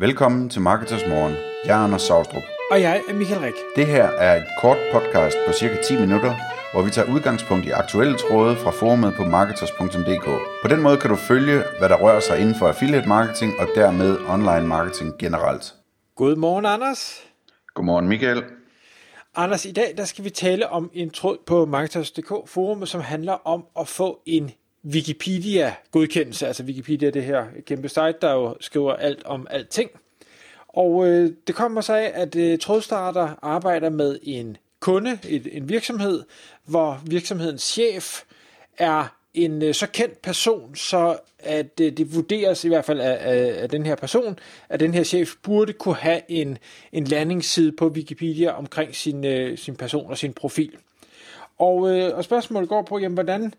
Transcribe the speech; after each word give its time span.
Velkommen 0.00 0.48
til 0.48 0.60
Marketers 0.60 1.06
Morgen. 1.08 1.34
Jeg 1.64 1.80
er 1.80 1.84
Anders 1.84 2.02
Saustrup. 2.02 2.42
Og 2.70 2.80
jeg 2.80 3.02
er 3.08 3.14
Michael 3.14 3.40
Rik. 3.40 3.54
Det 3.76 3.86
her 3.86 4.04
er 4.04 4.36
et 4.36 4.46
kort 4.60 4.76
podcast 4.92 5.36
på 5.46 5.52
cirka 5.52 5.82
10 5.82 6.00
minutter, 6.00 6.34
hvor 6.72 6.82
vi 6.82 6.90
tager 6.90 7.12
udgangspunkt 7.14 7.66
i 7.66 7.70
aktuelle 7.70 8.18
tråde 8.18 8.56
fra 8.56 8.70
forumet 8.70 9.14
på 9.16 9.24
marketers.dk. 9.24 10.24
På 10.62 10.68
den 10.68 10.82
måde 10.82 10.96
kan 10.96 11.10
du 11.10 11.16
følge, 11.16 11.62
hvad 11.78 11.88
der 11.88 11.96
rører 11.96 12.20
sig 12.20 12.40
inden 12.40 12.54
for 12.54 12.68
affiliate 12.68 13.08
marketing 13.08 13.52
og 13.58 13.68
dermed 13.74 14.18
online 14.28 14.66
marketing 14.66 15.18
generelt. 15.18 15.74
Godmorgen, 16.16 16.66
Anders. 16.66 17.22
Godmorgen, 17.74 18.08
Michael. 18.08 18.44
Anders, 19.36 19.64
i 19.64 19.72
dag 19.72 19.94
der 19.96 20.04
skal 20.04 20.24
vi 20.24 20.30
tale 20.30 20.68
om 20.68 20.90
en 20.92 21.10
tråd 21.10 21.36
på 21.46 21.66
Marketers.dk 21.66 22.32
forumet, 22.46 22.88
som 22.88 23.00
handler 23.00 23.32
om 23.44 23.64
at 23.80 23.88
få 23.88 24.20
en 24.26 24.50
Wikipedia-godkendelse. 24.84 26.46
Altså 26.46 26.62
Wikipedia 26.62 27.10
det 27.10 27.24
her 27.24 27.44
kæmpe 27.66 27.88
site, 27.88 28.14
der 28.22 28.32
jo 28.32 28.56
skriver 28.60 28.92
alt 28.92 29.24
om 29.24 29.46
alting. 29.50 29.90
Og 30.68 31.06
øh, 31.06 31.32
det 31.46 31.54
kommer 31.54 31.80
så 31.80 31.94
af, 31.94 32.10
at 32.14 32.36
øh, 32.36 32.58
trådstarter 32.58 33.34
arbejder 33.42 33.90
med 33.90 34.18
en 34.22 34.56
kunde, 34.80 35.18
et, 35.28 35.48
en 35.52 35.68
virksomhed, 35.68 36.22
hvor 36.64 37.00
virksomhedens 37.06 37.62
chef 37.62 38.22
er 38.78 39.16
en 39.34 39.62
øh, 39.62 39.74
så 39.74 39.86
kendt 39.86 40.22
person, 40.22 40.74
så 40.74 41.18
at 41.38 41.80
øh, 41.80 41.92
det 41.92 42.14
vurderes 42.14 42.64
i 42.64 42.68
hvert 42.68 42.84
fald 42.84 43.00
af, 43.00 43.18
af, 43.20 43.62
af 43.62 43.68
den 43.68 43.86
her 43.86 43.94
person, 43.94 44.38
at 44.68 44.80
den 44.80 44.94
her 44.94 45.02
chef 45.02 45.34
burde 45.42 45.72
kunne 45.72 45.94
have 45.94 46.20
en, 46.28 46.58
en 46.92 47.04
landingsside 47.04 47.72
på 47.72 47.88
Wikipedia 47.88 48.50
omkring 48.50 48.94
sin, 48.94 49.24
øh, 49.24 49.58
sin 49.58 49.76
person 49.76 50.10
og 50.10 50.18
sin 50.18 50.32
profil. 50.32 50.72
Og, 51.58 51.98
øh, 51.98 52.16
og 52.16 52.24
spørgsmålet 52.24 52.68
går 52.68 52.82
på, 52.82 52.98
jamen, 52.98 53.14
hvordan 53.14 53.54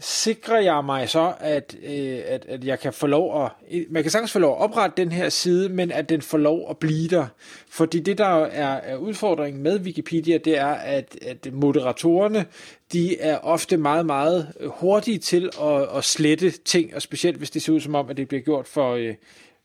sikrer 0.00 0.60
jeg 0.60 0.84
mig 0.84 1.08
så, 1.08 1.32
at, 1.40 1.76
øh, 1.82 2.20
at, 2.26 2.46
at 2.48 2.64
jeg 2.64 2.80
kan 2.80 2.92
få 2.92 3.06
lov 3.06 3.44
at, 3.44 3.50
man 3.90 4.02
kan 4.02 4.10
sagtens 4.10 4.32
få 4.32 4.38
lov 4.38 4.52
at 4.56 4.62
oprette 4.62 5.02
den 5.02 5.12
her 5.12 5.28
side, 5.28 5.68
men 5.68 5.92
at 5.92 6.08
den 6.08 6.22
får 6.22 6.38
lov 6.38 6.70
at 6.70 6.78
blive 6.78 7.08
der. 7.08 7.26
Fordi 7.70 8.00
det, 8.00 8.18
der 8.18 8.44
er, 8.44 8.76
er 8.76 8.96
udfordringen 8.96 9.62
med 9.62 9.80
Wikipedia, 9.80 10.38
det 10.38 10.58
er, 10.58 10.66
at, 10.66 11.18
at 11.22 11.52
moderatorerne, 11.52 12.46
de 12.92 13.20
er 13.20 13.38
ofte 13.38 13.76
meget, 13.76 14.06
meget 14.06 14.52
hurtige 14.66 15.18
til 15.18 15.50
at, 15.62 15.96
at 15.96 16.04
slette 16.04 16.50
ting, 16.50 16.94
og 16.94 17.02
specielt 17.02 17.36
hvis 17.36 17.50
det 17.50 17.62
ser 17.62 17.72
ud 17.72 17.80
som 17.80 17.94
om, 17.94 18.10
at 18.10 18.16
det 18.16 18.28
bliver 18.28 18.42
gjort 18.42 18.66
for, 18.66 18.94
øh, 18.94 19.14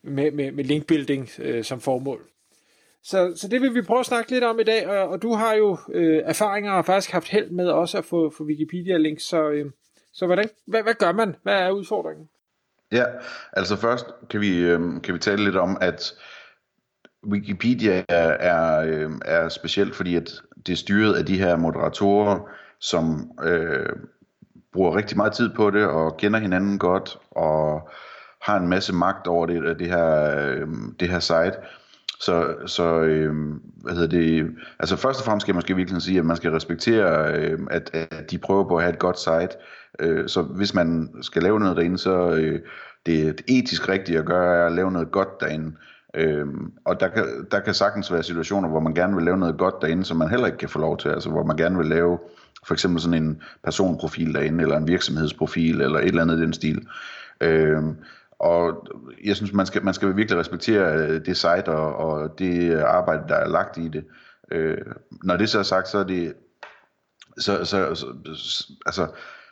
med, 0.03 0.31
med, 0.31 0.51
med 0.51 0.63
linkbuilding 0.63 1.29
øh, 1.39 1.63
som 1.63 1.81
formål. 1.81 2.21
Så, 3.03 3.33
så 3.35 3.47
det 3.47 3.61
vil 3.61 3.75
vi 3.75 3.81
prøve 3.81 3.99
at 3.99 4.05
snakke 4.05 4.31
lidt 4.31 4.43
om 4.43 4.59
i 4.59 4.63
dag, 4.63 4.87
og, 4.87 5.07
og 5.07 5.21
du 5.21 5.33
har 5.33 5.53
jo 5.53 5.77
øh, 5.93 6.21
erfaringer 6.25 6.71
og 6.71 6.85
faktisk 6.85 7.11
haft 7.11 7.29
held 7.29 7.49
med 7.49 7.67
også 7.67 7.97
at 7.97 8.05
få, 8.05 8.33
få 8.37 8.43
Wikipedia-links, 8.43 9.23
så... 9.23 9.49
Øh, 9.49 9.65
så 10.15 10.25
hvordan, 10.25 10.49
hvad, 10.67 10.83
hvad 10.83 10.93
gør 10.93 11.11
man? 11.11 11.35
Hvad 11.43 11.53
er 11.53 11.71
udfordringen? 11.71 12.29
Ja, 12.91 13.05
altså 13.53 13.75
først 13.75 14.05
kan 14.29 14.41
vi, 14.41 14.59
øh, 14.59 15.01
kan 15.01 15.13
vi 15.13 15.19
tale 15.19 15.43
lidt 15.43 15.55
om, 15.55 15.77
at 15.81 16.13
Wikipedia 17.27 18.03
er, 18.09 18.29
er, 18.29 18.81
øh, 18.85 19.11
er 19.25 19.49
specielt, 19.49 19.95
fordi 19.95 20.15
at 20.15 20.31
det 20.65 20.73
er 20.73 20.77
styret 20.77 21.13
af 21.13 21.25
de 21.25 21.37
her 21.37 21.55
moderatorer, 21.55 22.49
som 22.79 23.31
øh, 23.43 23.89
bruger 24.73 24.95
rigtig 24.95 25.17
meget 25.17 25.33
tid 25.33 25.53
på 25.55 25.69
det, 25.69 25.85
og 25.87 26.17
kender 26.17 26.39
hinanden 26.39 26.79
godt, 26.79 27.17
og 27.31 27.89
har 28.41 28.57
en 28.57 28.67
masse 28.67 28.93
magt 28.93 29.27
over 29.27 29.45
det, 29.45 29.79
det, 29.79 29.87
her, 29.87 30.37
øh, 30.37 30.67
det 30.99 31.09
her 31.09 31.19
site. 31.19 31.53
Så, 32.19 32.55
så 32.65 33.01
øh, 33.01 33.33
hvad 33.75 33.93
hedder 33.93 34.07
det, 34.07 34.51
altså 34.79 34.95
først 34.95 35.19
og 35.19 35.25
fremmest 35.25 35.43
skal 35.43 35.51
jeg 35.51 35.55
måske 35.55 35.75
virkelig 35.75 36.01
sige, 36.01 36.19
at 36.19 36.25
man 36.25 36.37
skal 36.37 36.51
respektere, 36.51 37.33
øh, 37.35 37.59
at, 37.71 37.89
at 37.93 38.31
de 38.31 38.37
prøver 38.37 38.67
på 38.67 38.75
at 38.75 38.83
have 38.83 38.93
et 38.93 38.99
godt 38.99 39.19
site. 39.19 39.49
Øh, 39.99 40.29
så 40.29 40.41
hvis 40.41 40.73
man 40.73 41.09
skal 41.21 41.43
lave 41.43 41.59
noget 41.59 41.77
derinde, 41.77 41.97
så 41.97 42.29
øh, 42.29 42.59
det, 43.05 43.37
det 43.37 43.41
etisk 43.47 43.89
rigtige 43.89 44.19
at 44.19 44.25
gøre 44.25 44.57
er 44.57 44.65
at 44.65 44.71
lave 44.71 44.91
noget 44.91 45.11
godt 45.11 45.41
derinde. 45.41 45.71
Øh, 46.13 46.47
og 46.85 46.99
der 46.99 47.07
kan, 47.07 47.47
der 47.51 47.59
kan 47.59 47.73
sagtens 47.73 48.13
være 48.13 48.23
situationer, 48.23 48.69
hvor 48.69 48.79
man 48.79 48.93
gerne 48.93 49.15
vil 49.15 49.25
lave 49.25 49.37
noget 49.37 49.57
godt 49.57 49.75
derinde, 49.81 50.05
som 50.05 50.17
man 50.17 50.29
heller 50.29 50.45
ikke 50.45 50.57
kan 50.57 50.69
få 50.69 50.79
lov 50.79 50.97
til. 50.97 51.09
Altså 51.09 51.29
hvor 51.29 51.43
man 51.43 51.57
gerne 51.57 51.77
vil 51.77 51.87
lave 51.87 52.19
for 52.67 52.73
eksempel 52.73 53.01
sådan 53.01 53.23
en 53.23 53.41
personprofil 53.63 54.33
derinde, 54.33 54.63
eller 54.63 54.77
en 54.77 54.87
virksomhedsprofil, 54.87 55.81
eller 55.81 55.99
et 55.99 56.05
eller 56.05 56.21
andet 56.21 56.37
i 56.37 56.41
den 56.41 56.53
stil. 56.53 56.87
Øh, 57.41 57.83
og 58.45 58.87
jeg 59.23 59.35
synes, 59.35 59.53
man 59.53 59.65
skal, 59.65 59.83
man 59.83 59.93
skal 59.93 60.15
virkelig 60.15 60.39
respektere 60.39 60.97
øh, 60.97 61.25
det 61.25 61.37
site 61.37 61.69
og, 61.69 61.95
og 61.95 62.39
det 62.39 62.79
arbejde, 62.79 63.23
der 63.27 63.35
er 63.35 63.47
lagt 63.47 63.77
i 63.77 63.87
det. 63.87 64.05
Øh, 64.51 64.77
når 65.23 65.37
det 65.37 65.49
så 65.49 65.59
er 65.59 65.63
sagt, 65.63 65.87
så 65.87 65.97
er 65.97 66.03
det 66.03 66.33
så, 67.37 67.65
så, 67.65 67.95
så, 67.95 68.05
altså, 68.85 69.07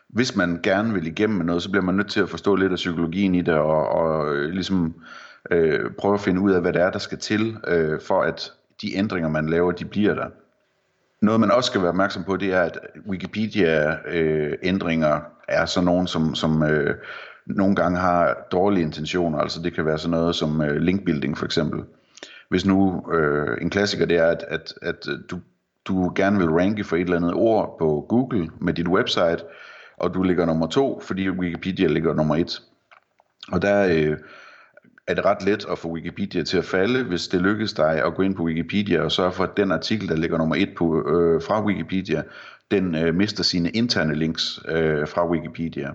hvis 0.10 0.36
man 0.36 0.60
gerne 0.64 0.94
vil 0.94 1.08
igennem 1.08 1.38
med 1.38 1.46
noget, 1.46 1.64
så 1.64 1.72
bliver 1.72 1.84
man 1.84 1.96
nødt 1.96 2.12
til 2.12 2.20
at 2.20 2.30
forstå 2.30 2.56
lidt 2.56 2.72
af 2.72 2.76
psykologien 2.76 3.36
i 3.36 3.42
det, 3.42 3.54
og, 3.54 3.90
og 3.90 4.36
øh, 4.36 4.50
ligesom 4.50 4.96
øh, 5.52 5.92
prøve 6.00 6.14
at 6.14 6.22
finde 6.22 6.42
ud 6.42 6.52
af, 6.52 6.62
hvad 6.62 6.74
det 6.74 6.82
er, 6.82 6.92
der 6.92 7.00
skal 7.00 7.18
til, 7.18 7.58
øh, 7.68 8.02
for 8.02 8.22
at 8.22 8.54
de 8.82 8.96
ændringer, 8.96 9.30
man 9.30 9.50
laver, 9.50 9.72
de 9.72 9.86
bliver 9.86 10.16
der. 10.16 10.28
Noget, 11.22 11.40
man 11.40 11.52
også 11.52 11.68
skal 11.68 11.82
være 11.82 11.90
opmærksom 11.90 12.24
på, 12.24 12.38
det 12.38 12.54
er, 12.54 12.62
at 12.62 12.80
Wikipedia-ændringer 13.10 15.16
øh, 15.16 15.22
er 15.48 15.66
sådan 15.66 15.86
nogen, 15.86 16.08
som, 16.08 16.36
som 16.36 16.64
øh, 16.64 16.96
nogle 17.46 17.76
gange 17.76 18.00
har 18.00 18.48
dårlige 18.52 18.84
intentioner. 18.84 19.38
Altså 19.40 19.62
det 19.62 19.74
kan 19.74 19.86
være 19.86 19.98
sådan 19.98 20.12
noget 20.12 20.36
som 20.36 20.62
øh, 20.62 20.76
linkbuilding 20.76 21.38
for 21.38 21.46
eksempel. 21.46 21.84
Hvis 22.50 22.66
nu 22.66 23.12
øh, 23.14 23.58
en 23.62 23.70
klassiker 23.70 24.06
det 24.06 24.18
er, 24.18 24.28
at, 24.28 24.46
at, 24.48 24.74
at 24.82 25.08
øh, 25.10 25.20
du, 25.32 25.40
du 25.86 26.12
gerne 26.16 26.38
vil 26.38 26.50
ranke 26.50 26.84
for 26.84 26.96
et 26.96 27.02
eller 27.02 27.18
andet 27.18 27.34
ord 27.34 27.76
på 27.80 28.06
Google 28.10 28.50
med 28.62 28.74
dit 28.74 28.88
website, 28.88 29.44
og 29.98 30.14
du 30.14 30.24
ligger 30.24 30.46
nummer 30.46 30.68
to, 30.68 31.00
fordi 31.00 31.30
Wikipedia 31.30 31.88
ligger 31.88 32.14
nummer 32.14 32.36
et. 32.36 32.62
Og 33.52 33.62
der 33.62 33.88
øh, 33.88 34.18
er 35.08 35.14
det 35.14 35.26
ret 35.26 35.44
let 35.44 35.66
at 35.72 35.78
få 35.78 35.88
Wikipedia 35.88 36.44
til 36.44 36.58
at 36.58 36.66
falde, 36.66 37.04
hvis 37.04 37.28
det 37.28 37.42
lykkes 37.42 37.74
dig 37.74 38.06
at 38.06 38.16
gå 38.16 38.22
ind 38.22 38.36
på 38.36 38.44
Wikipedia 38.44 39.02
og 39.02 39.12
sørge 39.12 39.32
for, 39.32 39.44
at 39.44 39.58
den 39.58 39.72
artikel, 39.72 40.10
der 40.10 40.16
ligger 40.16 40.38
nummer 40.38 40.56
et 40.56 40.70
på, 40.78 41.08
øh, 41.08 41.42
fra 41.42 41.66
Wikipedia, 41.66 42.24
den 42.72 42.96
øh, 42.96 43.16
mister 43.16 43.44
sine 43.44 43.70
interne 43.70 44.16
links 44.16 44.60
øh, 44.68 45.08
fra 45.08 45.30
Wikipedia. 45.30 45.90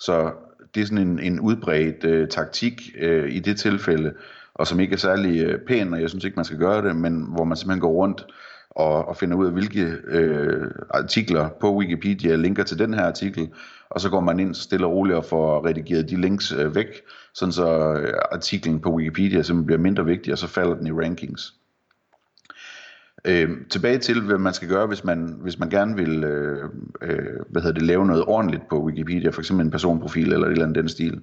Så 0.00 0.32
det 0.74 0.80
er 0.80 0.86
sådan 0.86 1.08
en, 1.08 1.18
en 1.18 1.40
udbredt 1.40 2.04
øh, 2.04 2.28
taktik 2.28 2.82
øh, 2.98 3.32
i 3.32 3.38
det 3.38 3.58
tilfælde, 3.58 4.14
og 4.54 4.66
som 4.66 4.80
ikke 4.80 4.92
er 4.92 4.98
særlig 4.98 5.40
øh, 5.40 5.60
pæn, 5.60 5.94
og 5.94 6.00
jeg 6.00 6.10
synes 6.10 6.24
ikke, 6.24 6.36
man 6.36 6.44
skal 6.44 6.58
gøre 6.58 6.88
det, 6.88 6.96
men 6.96 7.26
hvor 7.34 7.44
man 7.44 7.56
simpelthen 7.56 7.80
går 7.80 7.92
rundt 7.92 8.26
og, 8.70 9.08
og 9.08 9.16
finder 9.16 9.36
ud 9.36 9.46
af, 9.46 9.52
hvilke 9.52 9.96
øh, 10.04 10.70
artikler 10.90 11.48
på 11.60 11.76
Wikipedia 11.76 12.36
linker 12.36 12.62
til 12.62 12.78
den 12.78 12.94
her 12.94 13.02
artikel, 13.02 13.48
og 13.90 14.00
så 14.00 14.10
går 14.10 14.20
man 14.20 14.40
ind 14.40 14.54
stille 14.54 14.86
og 14.86 14.92
roligt 14.92 15.16
og 15.16 15.24
får 15.24 15.66
redigeret 15.66 16.10
de 16.10 16.20
links 16.20 16.52
øh, 16.52 16.74
væk, 16.74 17.02
sådan 17.34 17.52
så 17.52 17.94
øh, 17.94 18.14
artiklen 18.32 18.80
på 18.80 18.94
Wikipedia 18.94 19.42
simpelthen 19.42 19.66
bliver 19.66 19.78
mindre 19.78 20.04
vigtig, 20.04 20.32
og 20.32 20.38
så 20.38 20.46
falder 20.46 20.74
den 20.74 20.86
i 20.86 20.92
rankings. 20.92 21.54
Øh, 23.24 23.50
tilbage 23.70 23.98
til, 23.98 24.22
hvad 24.22 24.38
man 24.38 24.54
skal 24.54 24.68
gøre, 24.68 24.86
hvis 24.86 25.04
man, 25.04 25.36
hvis 25.42 25.58
man 25.58 25.70
gerne 25.70 25.96
vil 25.96 26.24
øh, 26.24 26.68
øh, 27.02 27.18
hvad 27.48 27.62
hedder 27.62 27.78
det, 27.78 27.86
lave 27.86 28.06
noget 28.06 28.24
ordentligt 28.24 28.68
på 28.68 28.84
Wikipedia, 28.84 29.30
for 29.30 29.40
eksempel 29.40 29.64
en 29.64 29.70
personprofil 29.70 30.32
eller 30.32 30.46
et 30.46 30.52
eller 30.52 30.64
andet 30.64 30.82
den 30.82 30.88
stil. 30.88 31.20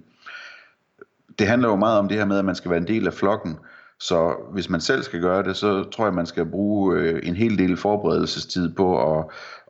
Det 1.39 1.47
handler 1.47 1.69
jo 1.69 1.75
meget 1.75 1.99
om 1.99 2.07
det 2.07 2.17
her 2.17 2.25
med, 2.25 2.39
at 2.39 2.45
man 2.45 2.55
skal 2.55 2.71
være 2.71 2.81
en 2.81 2.87
del 2.87 3.07
af 3.07 3.13
flokken, 3.13 3.57
så 3.99 4.35
hvis 4.53 4.69
man 4.69 4.81
selv 4.81 5.03
skal 5.03 5.21
gøre 5.21 5.43
det, 5.43 5.55
så 5.55 5.83
tror 5.83 6.05
jeg, 6.05 6.13
man 6.13 6.25
skal 6.25 6.45
bruge 6.45 6.97
øh, 6.97 7.19
en 7.23 7.35
hel 7.35 7.57
del 7.57 7.77
forberedelsestid 7.77 8.75
på 8.75 9.17
at, 9.17 9.25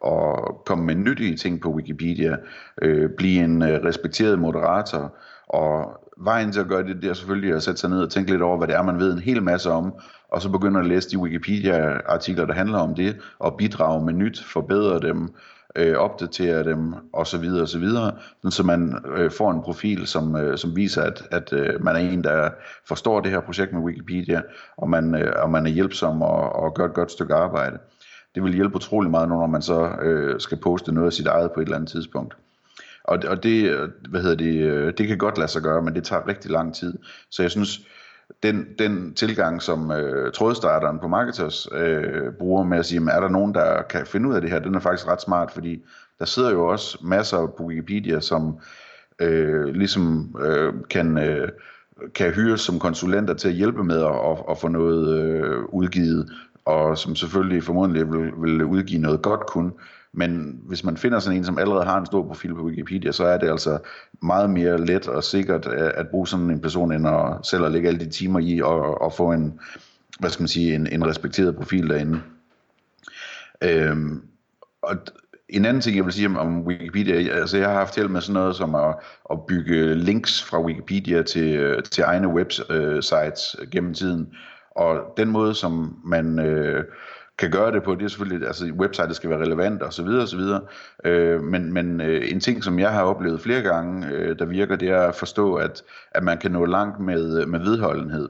at 0.05 0.65
komme 0.65 0.85
med 0.85 0.95
nyttige 0.95 1.35
ting 1.35 1.61
på 1.61 1.69
Wikipedia, 1.69 2.35
øh, 2.81 3.09
blive 3.17 3.43
en 3.43 3.61
øh, 3.61 3.83
respekteret 3.83 4.39
moderator, 4.39 5.15
og 5.47 6.06
vejen 6.19 6.51
til 6.51 6.59
at 6.59 6.67
gøre 6.67 6.83
det, 6.83 7.01
det 7.01 7.09
er 7.09 7.13
selvfølgelig 7.13 7.53
at 7.53 7.63
sætte 7.63 7.79
sig 7.79 7.89
ned 7.89 8.01
og 8.01 8.09
tænke 8.09 8.31
lidt 8.31 8.41
over, 8.41 8.57
hvad 8.57 8.67
det 8.67 8.75
er, 8.75 8.83
man 8.83 8.99
ved 8.99 9.13
en 9.13 9.19
hel 9.19 9.43
masse 9.43 9.71
om, 9.71 9.93
og 10.31 10.41
så 10.41 10.49
begynder 10.49 10.79
at 10.79 10.87
læse 10.87 11.09
de 11.09 11.17
Wikipedia-artikler, 11.17 12.45
der 12.45 12.53
handler 12.53 12.77
om 12.77 12.95
det, 12.95 13.17
og 13.39 13.57
bidrage 13.57 14.05
med 14.05 14.13
nyt, 14.13 14.43
forbedre 14.43 14.99
dem, 14.99 15.29
øh, 15.75 15.97
opdatere 15.97 16.63
dem 16.63 16.93
osv. 17.13 17.45
osv. 17.61 17.89
Så, 17.89 18.11
så 18.49 18.63
man 18.63 18.95
øh, 19.17 19.31
får 19.31 19.51
en 19.51 19.61
profil, 19.61 20.07
som, 20.07 20.35
øh, 20.35 20.57
som 20.57 20.75
viser, 20.75 21.03
at, 21.03 21.27
at 21.31 21.53
øh, 21.53 21.83
man 21.83 21.95
er 21.95 21.99
en, 21.99 22.23
der 22.23 22.49
forstår 22.87 23.21
det 23.21 23.31
her 23.31 23.39
projekt 23.39 23.73
med 23.73 23.81
Wikipedia, 23.81 24.41
og 24.77 24.89
man, 24.89 25.15
øh, 25.15 25.33
og 25.43 25.49
man 25.49 25.65
er 25.65 25.71
hjælpsom 25.71 26.21
og, 26.21 26.55
og 26.55 26.73
gør 26.73 26.85
et 26.85 26.93
godt 26.93 27.11
stykke 27.11 27.33
arbejde. 27.33 27.77
Det 28.35 28.43
vil 28.43 28.53
hjælpe 28.53 28.75
utrolig 28.75 29.11
meget, 29.11 29.29
når 29.29 29.47
man 29.47 29.61
så 29.61 29.89
øh, 30.01 30.39
skal 30.39 30.57
poste 30.57 30.91
noget 30.91 31.07
af 31.07 31.13
sit 31.13 31.27
eget 31.27 31.51
på 31.51 31.59
et 31.59 31.63
eller 31.63 31.75
andet 31.75 31.91
tidspunkt. 31.91 32.37
Og, 33.07 33.19
og 33.27 33.43
det, 33.43 33.69
øh, 33.69 33.89
hvad 34.09 34.21
hedder 34.21 34.35
det, 34.35 34.55
øh, 34.61 34.93
det 34.97 35.07
kan 35.07 35.17
godt 35.17 35.37
lade 35.37 35.47
sig 35.47 35.61
gøre, 35.61 35.81
men 35.81 35.95
det 35.95 36.03
tager 36.03 36.27
rigtig 36.27 36.51
lang 36.51 36.75
tid. 36.75 36.93
Så 37.31 37.41
jeg 37.41 37.51
synes, 37.51 37.79
den, 38.43 38.65
den 38.79 39.13
tilgang, 39.13 39.61
som 39.61 39.91
øh, 39.91 40.31
trådstarteren 40.31 40.99
på 40.99 41.07
Marketers 41.07 41.67
øh, 41.71 42.33
bruger 42.39 42.63
med 42.63 42.77
at 42.77 42.85
sige, 42.85 43.01
er 43.11 43.19
der 43.19 43.29
nogen, 43.29 43.53
der 43.53 43.81
kan 43.81 44.05
finde 44.05 44.29
ud 44.29 44.35
af 44.35 44.41
det 44.41 44.49
her, 44.49 44.59
den 44.59 44.75
er 44.75 44.79
faktisk 44.79 45.07
ret 45.07 45.21
smart, 45.21 45.51
fordi 45.51 45.83
der 46.19 46.25
sidder 46.25 46.51
jo 46.51 46.67
også 46.67 46.97
masser 47.03 47.47
på 47.57 47.63
Wikipedia, 47.63 48.19
som 48.19 48.59
øh, 49.19 49.65
ligesom 49.65 50.35
øh, 50.45 50.73
kan, 50.89 51.17
øh, 51.17 51.49
kan 52.15 52.33
hyres 52.33 52.61
som 52.61 52.79
konsulenter 52.79 53.33
til 53.33 53.47
at 53.47 53.55
hjælpe 53.55 53.83
med 53.83 54.01
at, 54.01 54.31
at, 54.31 54.37
at 54.49 54.57
få 54.57 54.67
noget 54.67 55.19
øh, 55.19 55.63
udgivet, 55.69 56.29
og 56.65 56.97
som 56.97 57.15
selvfølgelig 57.15 57.63
formodentlig 57.63 58.11
vil, 58.11 58.31
vil 58.41 58.63
udgive 58.63 59.01
noget 59.01 59.21
godt 59.21 59.45
kun, 59.45 59.73
men 60.13 60.59
hvis 60.67 60.83
man 60.83 60.97
finder 60.97 61.19
sådan 61.19 61.37
en, 61.37 61.45
som 61.45 61.57
allerede 61.57 61.85
har 61.85 61.99
en 61.99 62.05
stor 62.05 62.27
profil 62.27 62.55
på 62.55 62.63
Wikipedia, 62.63 63.11
så 63.11 63.25
er 63.25 63.37
det 63.37 63.49
altså 63.49 63.79
meget 64.21 64.49
mere 64.49 64.85
let 64.85 65.07
og 65.07 65.23
sikkert 65.23 65.67
øh, 65.67 65.91
at 65.95 66.07
bruge 66.07 66.27
sådan 66.27 66.49
en 66.49 66.61
person, 66.61 66.91
end 66.91 67.07
at 67.07 67.33
selv 67.43 67.65
at 67.65 67.71
lægge 67.71 67.87
alle 67.87 67.99
de 67.99 68.09
timer 68.09 68.39
i 68.39 68.61
og, 68.61 69.01
og 69.01 69.13
få 69.13 69.31
en, 69.31 69.59
hvad 70.19 70.29
skal 70.29 70.43
man 70.43 70.47
sige, 70.47 70.75
en, 70.75 70.87
en 70.87 71.07
respekteret 71.07 71.55
profil 71.55 71.89
derinde. 71.89 72.21
Øhm, 73.63 74.21
og 74.81 74.95
en 75.49 75.65
anden 75.65 75.81
ting, 75.81 75.97
jeg 75.97 76.05
vil 76.05 76.13
sige 76.13 76.27
om, 76.27 76.37
om 76.37 76.61
Wikipedia, 76.61 77.15
altså 77.15 77.57
jeg 77.57 77.67
har 77.67 77.73
haft 77.73 77.95
held 77.95 78.07
med 78.07 78.21
sådan 78.21 78.33
noget 78.33 78.55
som 78.55 78.75
at, 78.75 78.95
at 79.31 79.45
bygge 79.47 79.95
links 79.95 80.43
fra 80.43 80.61
Wikipedia 80.61 81.21
til, 81.21 81.55
øh, 81.55 81.83
til 81.83 82.03
egne 82.03 82.27
websites 82.27 83.55
øh, 83.59 83.69
gennem 83.71 83.93
tiden. 83.93 84.33
Og 84.71 85.13
den 85.17 85.29
måde, 85.29 85.55
som 85.55 85.99
man 86.05 86.39
øh, 86.39 86.83
kan 87.37 87.51
gøre 87.51 87.71
det 87.71 87.83
på, 87.83 87.95
det 87.95 88.03
er 88.03 88.07
selvfølgelig, 88.07 88.47
altså 88.47 88.65
websitet 88.65 89.15
skal 89.15 89.29
være 89.29 89.39
relevant 89.39 89.81
og 89.81 89.93
så 89.93 90.03
videre 90.03 90.21
og 90.21 90.27
så 90.27 90.37
videre. 90.37 90.61
Øh, 91.05 91.43
men 91.43 91.73
men 91.73 92.01
øh, 92.01 92.31
en 92.31 92.39
ting, 92.39 92.63
som 92.63 92.79
jeg 92.79 92.91
har 92.91 93.03
oplevet 93.03 93.41
flere 93.41 93.61
gange, 93.61 94.07
øh, 94.07 94.39
der 94.39 94.45
virker, 94.45 94.75
det 94.75 94.89
er 94.89 95.01
at 95.01 95.15
forstå, 95.15 95.55
at, 95.55 95.83
at 96.11 96.23
man 96.23 96.37
kan 96.37 96.51
nå 96.51 96.65
langt 96.65 96.99
med, 96.99 97.45
med 97.45 97.59
vedholdenhed. 97.59 98.29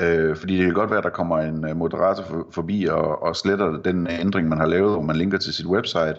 Øh, 0.00 0.36
fordi 0.36 0.56
det 0.56 0.64
kan 0.64 0.74
godt 0.74 0.90
være, 0.90 0.98
at 0.98 1.04
der 1.04 1.10
kommer 1.10 1.38
en 1.38 1.68
øh, 1.68 1.76
moderator 1.76 2.22
for, 2.22 2.48
forbi 2.52 2.84
og, 2.84 3.22
og 3.22 3.36
sletter 3.36 3.82
den 3.82 4.06
ændring, 4.06 4.48
man 4.48 4.58
har 4.58 4.66
lavet, 4.66 4.92
hvor 4.92 5.02
man 5.02 5.16
linker 5.16 5.38
til 5.38 5.54
sit 5.54 5.66
website. 5.66 6.16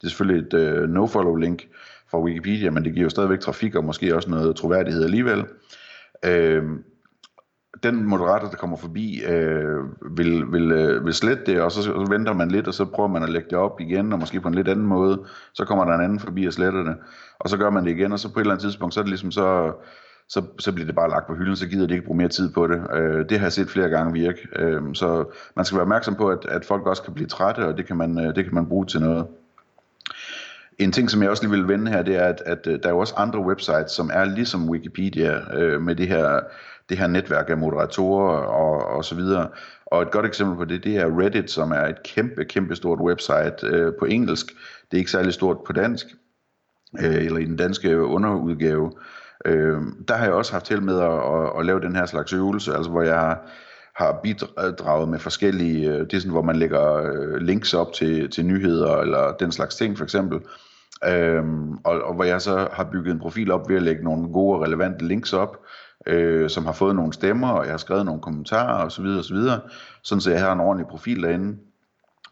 Det 0.00 0.04
er 0.04 0.08
selvfølgelig 0.08 0.46
et 0.46 0.54
øh, 0.54 0.88
no-follow-link 0.88 1.68
fra 2.10 2.22
Wikipedia, 2.22 2.70
men 2.70 2.84
det 2.84 2.92
giver 2.92 3.04
jo 3.04 3.10
stadigvæk 3.10 3.40
trafik 3.40 3.74
og 3.74 3.84
måske 3.84 4.16
også 4.16 4.30
noget 4.30 4.56
troværdighed 4.56 5.04
alligevel. 5.04 5.44
Øh, 6.24 6.62
den 7.82 8.06
moderator, 8.06 8.48
der 8.48 8.56
kommer 8.56 8.76
forbi, 8.76 9.22
øh, 9.28 9.84
vil, 10.18 10.52
vil, 10.52 10.72
øh, 10.72 11.04
vil 11.04 11.14
slette 11.14 11.42
det, 11.46 11.60
og 11.60 11.72
så, 11.72 11.82
så 11.82 12.06
venter 12.10 12.32
man 12.32 12.50
lidt, 12.50 12.68
og 12.68 12.74
så 12.74 12.84
prøver 12.84 13.08
man 13.08 13.22
at 13.22 13.28
lægge 13.28 13.50
det 13.50 13.58
op 13.58 13.80
igen, 13.80 14.12
og 14.12 14.18
måske 14.18 14.40
på 14.40 14.48
en 14.48 14.54
lidt 14.54 14.68
anden 14.68 14.86
måde. 14.86 15.24
Så 15.54 15.64
kommer 15.64 15.84
der 15.84 15.94
en 15.94 16.04
anden 16.04 16.20
forbi 16.20 16.46
og 16.46 16.52
sletter 16.52 16.84
det, 16.84 16.96
og 17.38 17.48
så 17.48 17.56
gør 17.56 17.70
man 17.70 17.84
det 17.84 17.90
igen, 17.90 18.12
og 18.12 18.18
så 18.18 18.32
på 18.32 18.40
et 18.40 18.42
eller 18.42 18.52
andet 18.54 18.62
tidspunkt, 18.62 18.94
så 18.94 19.00
er 19.00 19.04
det 19.04 19.10
ligesom 19.10 19.30
så, 19.30 19.72
så, 20.28 20.42
så 20.58 20.72
bliver 20.72 20.86
det 20.86 20.94
bare 20.94 21.10
lagt 21.10 21.26
på 21.26 21.34
hylden, 21.34 21.56
så 21.56 21.68
gider 21.68 21.86
de 21.86 21.94
ikke 21.94 22.06
bruge 22.06 22.18
mere 22.18 22.28
tid 22.28 22.52
på 22.52 22.66
det. 22.66 22.82
Øh, 22.94 23.28
det 23.28 23.38
har 23.38 23.46
jeg 23.46 23.52
set 23.52 23.70
flere 23.70 23.88
gange 23.88 24.12
virke. 24.12 24.48
Øh, 24.56 24.82
så 24.94 25.24
man 25.56 25.64
skal 25.64 25.76
være 25.76 25.82
opmærksom 25.82 26.14
på, 26.14 26.28
at, 26.28 26.46
at 26.48 26.64
folk 26.64 26.86
også 26.86 27.02
kan 27.02 27.14
blive 27.14 27.26
trætte, 27.26 27.66
og 27.66 27.76
det 27.76 27.86
kan 27.86 27.96
man, 27.96 28.18
øh, 28.18 28.36
det 28.36 28.44
kan 28.44 28.54
man 28.54 28.66
bruge 28.66 28.86
til 28.86 29.00
noget. 29.00 29.26
En 30.78 30.92
ting, 30.92 31.10
som 31.10 31.22
jeg 31.22 31.30
også 31.30 31.42
lige 31.42 31.50
vil 31.50 31.68
vende 31.68 31.90
her, 31.90 32.02
det 32.02 32.16
er, 32.16 32.24
at, 32.24 32.42
at 32.46 32.66
øh, 32.66 32.78
der 32.82 32.88
er 32.88 32.92
jo 32.92 32.98
også 32.98 33.14
andre 33.16 33.40
websites, 33.40 33.92
som 33.92 34.10
er 34.12 34.24
ligesom 34.24 34.68
Wikipedia, 34.68 35.56
øh, 35.56 35.82
med 35.82 35.96
det 35.96 36.08
her, 36.08 36.40
det 36.88 36.98
her 36.98 37.06
netværk 37.06 37.50
af 37.50 37.58
moderatorer 37.58 38.36
og, 38.36 38.96
og 38.96 39.04
så 39.04 39.14
videre. 39.14 39.48
Og 39.86 40.02
et 40.02 40.10
godt 40.10 40.26
eksempel 40.26 40.56
på 40.56 40.64
det, 40.64 40.84
det 40.84 40.96
er 40.96 41.18
Reddit, 41.20 41.50
som 41.50 41.70
er 41.70 41.86
et 41.86 42.02
kæmpe, 42.02 42.44
kæmpe 42.44 42.76
stort 42.76 43.00
website 43.00 43.66
øh, 43.66 43.92
på 43.98 44.04
engelsk. 44.04 44.46
Det 44.90 44.96
er 44.96 44.98
ikke 44.98 45.10
særlig 45.10 45.32
stort 45.32 45.56
på 45.66 45.72
dansk, 45.72 46.06
øh, 47.00 47.14
eller 47.14 47.38
i 47.38 47.44
den 47.44 47.56
danske 47.56 48.02
underudgave. 48.02 48.92
Øh, 49.44 49.80
der 50.08 50.14
har 50.14 50.24
jeg 50.24 50.34
også 50.34 50.52
haft 50.52 50.68
held 50.68 50.80
med 50.80 51.00
at, 51.00 51.12
at, 51.12 51.58
at 51.58 51.66
lave 51.66 51.80
den 51.80 51.96
her 51.96 52.06
slags 52.06 52.32
øvelse, 52.32 52.74
altså 52.74 52.90
hvor 52.90 53.02
jeg 53.02 53.36
har 53.94 54.20
bidraget 54.22 55.08
med 55.08 55.18
forskellige, 55.18 55.88
øh, 55.88 56.00
det 56.00 56.14
er 56.14 56.18
sådan, 56.18 56.32
hvor 56.32 56.42
man 56.42 56.56
lægger 56.56 56.94
øh, 56.94 57.36
links 57.36 57.74
op 57.74 57.92
til, 57.92 58.30
til 58.30 58.46
nyheder 58.46 58.96
eller 58.96 59.32
den 59.32 59.52
slags 59.52 59.74
ting 59.76 59.96
for 59.96 60.04
eksempel, 60.04 60.40
øhm, 61.04 61.72
og, 61.72 62.02
og 62.02 62.14
hvor 62.14 62.24
jeg 62.24 62.42
så 62.42 62.68
har 62.72 62.84
bygget 62.84 63.12
en 63.12 63.20
profil 63.20 63.50
op 63.50 63.68
ved 63.68 63.76
at 63.76 63.82
lægge 63.82 64.04
nogle 64.04 64.32
gode 64.32 64.56
og 64.56 64.62
relevante 64.62 65.06
links 65.06 65.32
op, 65.32 65.56
øh, 66.06 66.50
som 66.50 66.66
har 66.66 66.72
fået 66.72 66.96
nogle 66.96 67.12
stemmer, 67.12 67.48
og 67.48 67.64
jeg 67.64 67.72
har 67.72 67.78
skrevet 67.78 68.04
nogle 68.06 68.20
kommentarer 68.20 68.86
osv. 68.86 69.04
osv., 69.04 69.36
sådan 70.02 70.20
så 70.20 70.30
jeg 70.30 70.40
har 70.40 70.52
en 70.52 70.60
ordentlig 70.60 70.86
profil 70.86 71.22
derinde. 71.22 71.58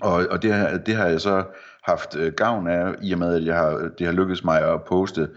Og, 0.00 0.26
og 0.30 0.42
det, 0.42 0.54
har, 0.54 0.78
det 0.78 0.94
har 0.94 1.06
jeg 1.06 1.20
så 1.20 1.44
haft 1.82 2.16
øh, 2.16 2.32
gavn 2.32 2.68
af, 2.68 2.94
i 3.02 3.12
og 3.12 3.18
med 3.18 3.34
at 3.34 3.44
jeg 3.44 3.56
har, 3.56 3.90
det 3.98 4.06
har 4.06 4.12
lykkedes 4.12 4.44
mig 4.44 4.72
at 4.72 4.82
poste 4.84 5.28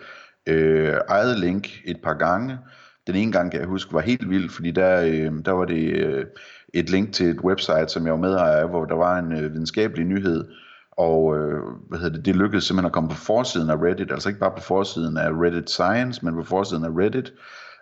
øh, 0.48 0.94
eget 1.08 1.40
link 1.40 1.68
et 1.86 1.98
par 2.04 2.14
gange. 2.14 2.58
Den 3.08 3.16
ene 3.16 3.31
gang 3.31 3.52
kan 3.52 3.60
jeg 3.60 3.68
huske 3.68 3.94
var 3.94 4.00
helt 4.00 4.30
vild, 4.30 4.50
fordi 4.50 4.72
der, 4.72 5.02
øh, 5.02 5.46
der 5.46 5.52
var 5.52 5.66
det 5.66 5.96
øh, 5.96 6.26
et 6.74 6.90
link 6.90 7.14
til 7.14 7.30
et 7.30 7.42
website, 7.42 7.88
som 7.88 8.06
jeg 8.06 8.14
var 8.14 8.20
medejer 8.20 8.58
af, 8.58 8.70
hvor 8.70 8.86
der 8.86 8.96
var 8.96 9.20
en 9.20 9.31
øh, 9.31 9.54
videnskabelig 9.54 10.06
nyhed, 10.06 10.46
og 11.00 11.38
øh, 11.38 11.63
hvad 11.90 12.00
hedder 12.00 12.16
det, 12.16 12.25
det 12.25 12.36
lykkedes 12.36 12.63
simpelthen 12.63 12.86
at 12.86 12.94
komme 12.94 13.10
på 13.10 13.16
forsiden 13.16 13.69
af 13.69 13.75
Reddit, 13.75 14.12
altså 14.12 14.30
ikke 14.30 14.40
bare 14.40 14.51
på 14.57 14.62
forsiden 14.62 15.18
af 15.18 15.30
Reddit 15.31 15.69
Science, 15.69 16.25
men 16.25 16.36
på 16.36 16.44
forsiden 16.44 16.86
af 16.86 16.90
Reddit, 16.90 17.34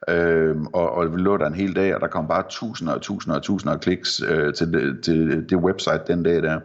øh, 0.09 0.55
og, 0.73 0.91
og 0.91 1.13
vi 1.13 1.21
lå 1.21 1.37
der 1.37 1.47
en 1.47 1.53
hel 1.53 1.75
dag, 1.75 1.95
og 1.95 2.01
der 2.01 2.07
kom 2.07 2.27
bare 2.27 2.43
tusinder 2.49 2.93
og 2.93 3.01
tusinder 3.01 3.37
og 3.37 3.43
tusinder 3.43 3.73
af 3.73 3.81
kliks 3.81 4.21
øh, 4.27 4.53
til, 4.53 4.73
det, 4.73 5.03
til 5.03 5.49
det 5.49 5.57
website 5.57 6.01
den 6.07 6.23
dag 6.23 6.43
der. 6.43 6.59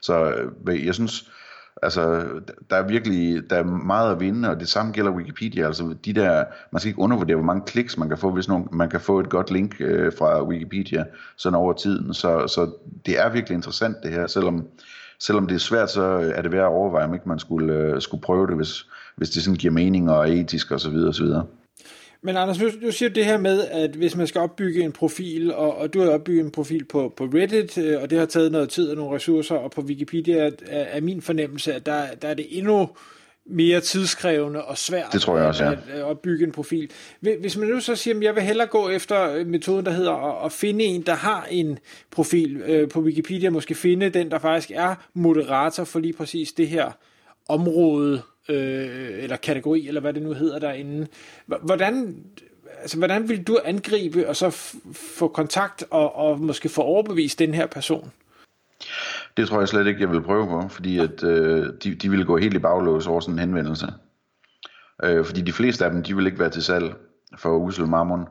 Så 0.00 0.32
øh, 0.68 0.86
jeg 0.86 0.94
synes, 0.94 1.30
Altså, 1.82 2.24
der 2.70 2.76
er 2.76 2.88
virkelig 2.88 3.50
der 3.50 3.56
er 3.56 3.64
meget 3.64 4.12
at 4.12 4.20
vinde, 4.20 4.50
og 4.50 4.60
det 4.60 4.68
samme 4.68 4.92
gælder 4.92 5.10
Wikipedia. 5.10 5.66
Altså, 5.66 5.94
de 6.04 6.12
der, 6.12 6.44
man 6.72 6.80
skal 6.80 6.88
ikke 6.88 7.00
undervurdere, 7.00 7.36
hvor 7.36 7.44
mange 7.44 7.62
kliks 7.66 7.98
man 7.98 8.08
kan 8.08 8.18
få, 8.18 8.30
hvis 8.30 8.48
nogen, 8.48 8.68
man 8.72 8.90
kan 8.90 9.00
få 9.00 9.20
et 9.20 9.28
godt 9.28 9.50
link 9.50 9.76
øh, 9.80 10.12
fra 10.18 10.44
Wikipedia 10.44 11.04
sådan 11.36 11.54
over 11.56 11.72
tiden. 11.72 12.14
Så, 12.14 12.46
så 12.46 12.70
det 13.06 13.20
er 13.20 13.32
virkelig 13.32 13.54
interessant 13.54 13.96
det 14.02 14.10
her, 14.10 14.26
selvom, 14.26 14.66
selvom 15.20 15.46
det 15.46 15.54
er 15.54 15.58
svært, 15.58 15.90
så 15.90 16.02
er 16.34 16.42
det 16.42 16.52
værd 16.52 16.64
at 16.64 16.72
overveje, 16.72 17.04
om 17.04 17.14
ikke 17.14 17.28
man 17.28 17.38
skulle, 17.38 17.74
øh, 17.74 18.00
skulle 18.00 18.20
prøve 18.20 18.46
det, 18.46 18.56
hvis, 18.56 18.86
hvis 19.16 19.30
det 19.30 19.42
sådan 19.42 19.56
giver 19.56 19.72
mening 19.72 20.10
og 20.10 20.28
er 20.28 20.32
etisk 20.32 20.72
osv. 20.72 20.94
osv. 20.94 21.26
Men 22.22 22.36
Anders, 22.36 22.58
du, 22.58 22.90
siger 22.90 23.08
det 23.08 23.24
her 23.24 23.38
med, 23.38 23.64
at 23.70 23.90
hvis 23.90 24.16
man 24.16 24.26
skal 24.26 24.40
opbygge 24.40 24.82
en 24.82 24.92
profil, 24.92 25.54
og, 25.54 25.76
og 25.78 25.94
du 25.94 26.00
har 26.00 26.10
opbygget 26.10 26.44
en 26.44 26.50
profil 26.50 26.84
på, 26.84 27.12
på 27.16 27.24
Reddit, 27.24 27.78
øh, 27.78 28.02
og 28.02 28.10
det 28.10 28.18
har 28.18 28.26
taget 28.26 28.52
noget 28.52 28.68
tid 28.68 28.90
og 28.90 28.96
nogle 28.96 29.16
ressourcer, 29.16 29.54
og 29.54 29.70
på 29.70 29.80
Wikipedia 29.80 30.36
er, 30.46 30.50
er 30.66 31.00
min 31.00 31.22
fornemmelse, 31.22 31.74
at 31.74 31.86
der, 31.86 32.02
der 32.22 32.28
er 32.28 32.34
det 32.34 32.46
endnu 32.58 32.88
mere 33.48 33.80
tidskrævende 33.80 34.64
og 34.64 34.78
svært 34.78 35.12
det 35.12 35.22
tror 35.22 35.38
jeg 35.38 35.46
også, 35.46 35.64
ja. 35.64 35.72
at, 35.72 35.78
at 35.88 36.02
opbygge 36.02 36.44
en 36.44 36.52
profil. 36.52 36.90
Hvis 37.20 37.56
man 37.56 37.68
nu 37.68 37.80
så 37.80 37.96
siger, 37.96 38.16
at 38.16 38.22
jeg 38.22 38.34
vil 38.34 38.42
hellere 38.42 38.66
gå 38.66 38.88
efter 38.88 39.44
metoden, 39.44 39.86
der 39.86 39.92
hedder 39.92 40.44
at, 40.44 40.52
finde 40.52 40.84
en, 40.84 41.02
der 41.02 41.14
har 41.14 41.46
en 41.50 41.78
profil 42.10 42.56
øh, 42.56 42.88
på 42.88 43.00
Wikipedia, 43.00 43.50
måske 43.50 43.74
finde 43.74 44.08
den, 44.08 44.30
der 44.30 44.38
faktisk 44.38 44.70
er 44.74 44.94
moderator 45.14 45.84
for 45.84 45.98
lige 45.98 46.12
præcis 46.12 46.52
det 46.52 46.68
her 46.68 46.90
område, 47.48 48.22
øh, 48.48 49.22
eller 49.22 49.36
kategori, 49.36 49.88
eller 49.88 50.00
hvad 50.00 50.12
det 50.12 50.22
nu 50.22 50.32
hedder 50.32 50.58
derinde. 50.58 51.06
Hvordan, 51.46 52.16
altså, 52.82 52.98
hvordan 52.98 53.28
vil 53.28 53.42
du 53.42 53.58
angribe 53.64 54.28
og 54.28 54.36
så 54.36 54.50
få 54.92 55.28
kontakt 55.28 55.84
og, 55.90 56.16
og 56.16 56.40
måske 56.40 56.68
få 56.68 56.82
overbevist 56.82 57.38
den 57.38 57.54
her 57.54 57.66
person? 57.66 58.12
Det 59.38 59.48
tror 59.48 59.58
jeg 59.58 59.68
slet 59.68 59.86
ikke, 59.86 60.00
jeg 60.00 60.10
vil 60.10 60.22
prøve 60.22 60.46
på, 60.46 60.68
fordi 60.68 60.98
at, 60.98 61.24
øh, 61.24 61.66
de, 61.84 61.94
de 61.94 62.10
ville 62.10 62.24
gå 62.24 62.36
helt 62.36 62.54
i 62.54 62.58
baglås 62.58 63.06
over 63.06 63.20
sådan 63.20 63.34
en 63.34 63.38
henvendelse. 63.38 63.86
Øh, 65.04 65.24
fordi 65.24 65.40
de 65.40 65.52
fleste 65.52 65.84
af 65.84 65.90
dem, 65.90 66.02
de 66.02 66.16
vil 66.16 66.26
ikke 66.26 66.38
være 66.38 66.50
til 66.50 66.62
salg 66.62 66.94
for 67.36 67.56
usel 67.56 67.86
marmon. 67.86 68.26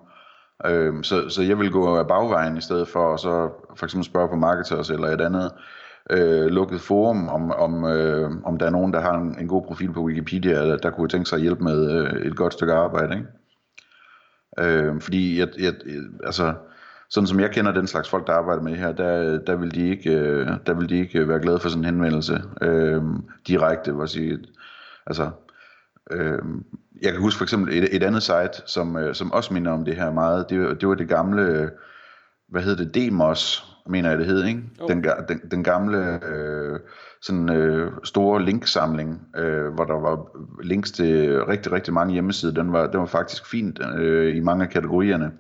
Øh, 0.66 1.04
så, 1.04 1.30
så 1.30 1.42
jeg 1.42 1.60
vil 1.60 1.72
gå 1.72 1.98
af 1.98 2.08
bagvejen 2.08 2.58
i 2.58 2.62
stedet 2.62 2.88
for 2.88 3.14
at 3.14 3.20
så 3.20 3.50
for 3.76 3.86
eksempel 3.86 4.06
spørge 4.06 4.30
på 4.30 4.36
Marketers 4.36 4.90
eller 4.90 5.08
et 5.08 5.22
andet 5.22 5.52
øh, 6.10 6.46
lukket 6.46 6.82
forum, 6.82 7.30
om, 7.30 7.52
om, 7.52 7.86
øh, 7.86 8.32
om 8.44 8.58
der 8.58 8.66
er 8.66 8.70
nogen, 8.70 8.94
der 8.94 9.00
har 9.00 9.14
en, 9.14 9.40
en 9.40 9.48
god 9.48 9.64
profil 9.64 9.94
på 9.94 10.04
Wikipedia, 10.04 10.68
der, 10.68 10.78
der 10.78 10.90
kunne 10.90 11.10
tænke 11.10 11.30
sig 11.30 11.36
at 11.36 11.42
hjælpe 11.42 11.64
med 11.64 11.92
øh, 11.92 12.22
et 12.22 12.36
godt 12.36 12.54
stykke 12.54 12.74
arbejde. 12.74 13.16
Ikke? 13.16 13.28
Øh, 14.60 15.02
fordi 15.02 15.40
jeg, 15.40 15.48
jeg, 15.60 15.74
altså, 16.24 16.54
sådan 17.10 17.28
som 17.28 17.40
jeg 17.40 17.52
kender 17.52 17.72
den 17.72 17.88
slags 17.88 18.10
folk, 18.10 18.28
der 18.28 18.34
arbejder 18.34 18.62
med 18.62 18.76
her, 18.76 18.92
der, 18.92 19.40
der, 19.40 19.56
vil, 19.56 19.76
de 19.76 19.90
ikke, 19.90 20.12
øh, 20.12 20.48
der 20.66 20.74
vil 20.74 20.90
de 20.90 21.00
ikke 21.00 21.28
være 21.28 21.40
glade 21.40 21.60
for 21.60 21.70
sådan 21.70 21.82
en 21.82 21.86
henvendelse 21.86 22.42
øh, 22.62 23.02
direkte. 23.48 23.92
Hvor 23.92 24.06
sige, 24.06 24.40
altså, 25.08 25.30
øh, 26.12 26.40
jeg 27.02 27.12
kan 27.12 27.22
huske 27.22 27.38
for 27.38 27.46
eksempel 27.46 27.78
et, 27.78 27.96
et 27.96 28.04
andet 28.04 28.24
site, 28.24 28.62
som, 28.66 28.98
øh, 28.98 29.16
som 29.16 29.32
også 29.32 29.54
minder 29.54 29.72
om 29.72 29.86
det 29.86 29.96
her 29.96 30.12
meget. 30.12 30.50
Det, 30.50 30.82
det 30.82 30.90
var 30.90 30.96
det 30.96 31.10
gamle, 31.10 31.70
hvad 32.50 32.62
hedder 32.62 32.84
det, 32.84 32.96
Demos, 32.96 33.64
mener 33.90 34.10
jeg 34.10 34.18
det 34.18 34.28
hed, 34.28 34.46
ikke? 34.46 34.64
Den, 34.88 35.04
den, 35.30 35.42
den 35.52 35.64
gamle 35.64 36.26
øh, 36.26 36.80
sådan 37.22 37.50
øh, 37.50 37.92
store 38.04 38.46
linksamling, 38.46 39.22
øh, 39.38 39.74
hvor 39.74 39.84
der 39.84 40.00
var 40.00 40.28
links 40.64 40.92
til 40.92 41.44
rigtig, 41.44 41.72
rigtig 41.72 41.94
mange 41.94 42.14
hjemmesider, 42.14 42.54
den 42.54 42.74
var, 42.74 42.88
den 42.88 43.00
var 43.00 43.06
faktisk 43.06 43.46
fint 43.46 43.80
øh, 43.98 44.36
i 44.38 44.40
mange 44.40 44.64
af 44.64 44.70
kategorierne. 44.70 45.32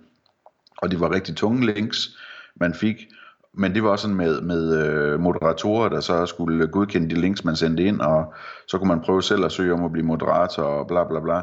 Og 0.77 0.91
det 0.91 0.99
var 0.99 1.11
rigtig 1.11 1.35
tunge 1.35 1.65
links, 1.65 2.17
man 2.55 2.73
fik, 2.73 3.07
men 3.53 3.73
det 3.73 3.83
var 3.83 3.89
også 3.89 4.01
sådan 4.01 4.17
med, 4.17 4.41
med 4.41 4.83
øh, 4.83 5.19
moderatorer, 5.19 5.89
der 5.89 5.99
så 5.99 6.25
skulle 6.25 6.67
godkende 6.67 7.15
de 7.15 7.21
links, 7.21 7.43
man 7.43 7.55
sendte 7.55 7.83
ind, 7.83 8.01
og 8.01 8.33
så 8.67 8.77
kunne 8.77 8.87
man 8.87 9.01
prøve 9.01 9.23
selv 9.23 9.45
at 9.45 9.51
søge 9.51 9.73
om 9.73 9.85
at 9.85 9.91
blive 9.91 10.05
moderator 10.05 10.63
og 10.63 10.87
bla 10.87 11.03
bla 11.03 11.19
bla. 11.19 11.41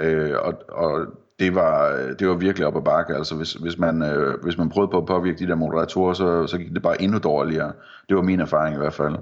Øh, 0.00 0.38
og, 0.42 0.54
og 0.68 1.06
det 1.38 1.54
var, 1.54 1.96
det 2.18 2.28
var 2.28 2.34
virkelig 2.34 2.66
op 2.66 2.76
ad 2.76 2.82
bakke. 2.82 3.14
Altså 3.14 3.34
hvis, 3.34 3.52
hvis, 3.52 3.78
man, 3.78 4.02
øh, 4.02 4.42
hvis 4.42 4.58
man 4.58 4.68
prøvede 4.68 4.90
på 4.90 4.98
at 4.98 5.06
påvirke 5.06 5.38
de 5.38 5.46
der 5.46 5.54
moderatorer, 5.54 6.14
så, 6.14 6.46
så 6.46 6.58
gik 6.58 6.70
det 6.70 6.82
bare 6.82 7.02
endnu 7.02 7.18
dårligere. 7.18 7.72
Det 8.08 8.16
var 8.16 8.22
min 8.22 8.40
erfaring 8.40 8.74
i 8.74 8.78
hvert 8.78 8.94
fald. 8.94 9.16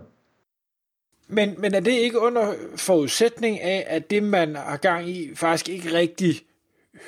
Men, 1.29 1.55
men 1.59 1.75
er 1.75 1.81
det 1.81 1.91
ikke 1.93 2.21
under 2.21 2.53
forudsætning 2.77 3.61
af, 3.61 3.87
at 3.89 4.11
det 4.11 4.23
man 4.23 4.57
har 4.57 4.77
gang 4.77 5.09
i 5.09 5.35
faktisk 5.35 5.69
ikke 5.69 5.95
rigtig 5.95 6.35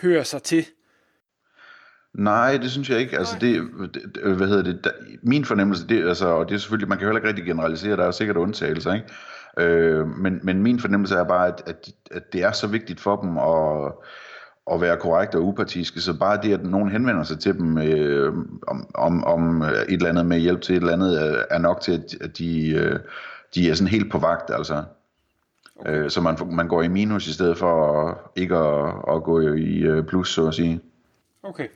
hører 0.02 0.23
sig 0.23 0.42
til? 0.42 0.66
Nej, 2.14 2.56
det 2.56 2.71
synes 2.71 2.90
jeg 2.90 2.99
ikke. 2.99 3.18
Altså 3.18 3.37
det, 3.40 3.62
det, 3.94 4.37
hvad 4.37 4.49
hedder 4.49 4.62
det, 4.62 4.85
der, 4.85 4.90
min 5.23 5.44
fornemmelse, 5.44 5.87
det, 5.87 6.09
altså, 6.09 6.26
og 6.26 6.49
det 6.49 6.54
er 6.54 6.59
selvfølgelig, 6.59 6.88
man 6.88 6.99
kan 6.99 7.06
heller 7.06 7.18
ikke 7.18 7.28
rigtig 7.28 7.44
generalisere, 7.44 7.97
der 7.97 8.04
er 8.04 8.11
sikkert 8.11 8.37
undtagelser, 8.37 8.92
ikke? 8.92 9.06
Øh, 9.59 10.09
men, 10.09 10.40
men 10.42 10.62
min 10.62 10.80
fornemmelse 10.80 11.14
er 11.14 11.25
bare, 11.25 11.47
at, 11.47 11.62
at, 11.66 11.90
at 12.11 12.33
det 12.33 12.42
er 12.42 12.52
så 12.52 12.66
vigtigt 12.66 13.00
for 13.00 13.16
dem 13.16 13.38
at, 13.38 13.92
at 14.75 14.80
være 14.80 14.97
korrekte 14.97 15.37
og 15.37 15.44
upartiske, 15.44 16.00
så 16.00 16.18
bare 16.18 16.42
det, 16.42 16.54
at 16.54 16.64
nogen 16.64 16.90
henvender 16.90 17.23
sig 17.23 17.38
til 17.38 17.59
dem 17.59 17.78
øh, 17.78 18.33
om, 18.66 18.87
om, 18.94 19.25
om 19.25 19.62
et 19.62 19.85
eller 19.88 20.09
andet 20.09 20.26
med 20.26 20.38
hjælp 20.38 20.61
til 20.61 20.76
et 20.76 20.80
eller 20.80 20.92
andet, 20.92 21.44
er 21.50 21.59
nok 21.59 21.80
til, 21.80 21.92
at, 21.92 22.14
at 22.21 22.38
de, 22.38 22.71
øh, 22.71 22.99
de 23.54 23.71
er 23.71 23.75
sådan 23.75 23.88
helt 23.88 24.12
på 24.12 24.18
vagt, 24.18 24.50
altså. 24.50 24.85
Okay. 25.76 26.04
Øh, 26.04 26.11
så 26.11 26.21
man, 26.21 26.37
man 26.50 26.68
går 26.68 26.83
i 26.83 26.88
minus 26.88 27.26
i 27.26 27.33
stedet 27.33 27.59
for 27.59 28.33
ikke 28.37 28.56
at, 28.56 28.94
at 29.14 29.23
gå 29.23 29.40
i 29.40 29.78
øh, 29.78 30.04
plus, 30.04 30.35
så 30.35 30.47
at 30.49 30.54
sige. 30.54 30.80
Okay. 31.42 31.68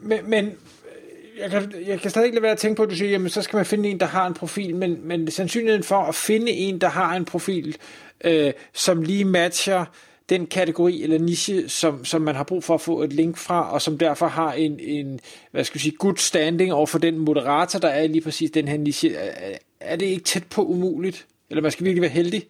Men, 0.00 0.30
men 0.30 0.44
øh, 0.46 1.40
jeg 1.40 1.50
kan, 1.50 1.72
jeg 1.86 2.00
kan 2.00 2.10
stadig 2.10 2.26
ikke 2.26 2.34
lade 2.34 2.42
være 2.42 2.52
at 2.52 2.58
tænke 2.58 2.76
på, 2.76 2.82
at 2.82 2.90
du 2.90 2.96
siger, 2.96 3.10
jamen 3.10 3.28
så 3.28 3.42
skal 3.42 3.56
man 3.56 3.66
finde 3.66 3.88
en, 3.88 4.00
der 4.00 4.06
har 4.06 4.26
en 4.26 4.34
profil, 4.34 4.76
men, 4.76 5.00
men 5.02 5.30
sandsynligheden 5.30 5.84
for 5.84 5.98
at 5.98 6.14
finde 6.14 6.52
en, 6.52 6.80
der 6.80 6.88
har 6.88 7.16
en 7.16 7.24
profil, 7.24 7.76
øh, 8.24 8.52
som 8.72 9.02
lige 9.02 9.24
matcher 9.24 9.84
den 10.28 10.46
kategori 10.46 11.02
eller 11.02 11.18
niche, 11.18 11.68
som, 11.68 12.04
som 12.04 12.22
man 12.22 12.34
har 12.34 12.44
brug 12.44 12.64
for 12.64 12.74
at 12.74 12.80
få 12.80 13.02
et 13.02 13.12
link 13.12 13.36
fra, 13.36 13.72
og 13.72 13.82
som 13.82 13.98
derfor 13.98 14.26
har 14.26 14.52
en, 14.52 14.80
en 14.80 15.20
hvad 15.50 15.64
skal 15.64 15.76
jeg 15.76 15.80
sige, 15.80 15.96
good 15.96 16.16
standing 16.16 16.72
over 16.72 16.86
for 16.86 16.98
den 16.98 17.18
moderator, 17.18 17.78
der 17.78 17.88
er 17.88 18.06
lige 18.06 18.20
præcis 18.20 18.50
den 18.50 18.68
her 18.68 18.78
niche. 18.78 19.14
Er, 19.14 19.58
er 19.80 19.96
det 19.96 20.06
ikke 20.06 20.24
tæt 20.24 20.44
på 20.44 20.64
umuligt? 20.64 21.26
Eller 21.50 21.62
man 21.62 21.70
skal 21.70 21.84
virkelig 21.84 22.02
være 22.02 22.10
heldig? 22.10 22.44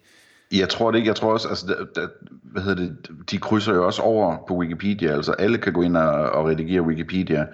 Jeg 0.51 0.69
tror 0.69 0.91
det 0.91 0.97
ikke. 0.97 1.07
Jeg 1.07 1.15
tror 1.15 1.33
også, 1.33 1.47
altså, 1.47 1.67
der, 1.67 2.01
der, 2.01 2.07
hvad 2.43 2.61
hedder 2.61 2.83
det, 2.83 3.11
de 3.31 3.37
krydser 3.37 3.73
jo 3.73 3.85
også 3.85 4.01
over 4.01 4.37
på 4.47 4.55
Wikipedia. 4.55 5.13
Altså 5.13 5.31
alle 5.31 5.57
kan 5.57 5.73
gå 5.73 5.81
ind 5.81 5.97
og, 5.97 6.29
og 6.29 6.45
redigere 6.45 6.81
Wikipedia. 6.81 7.45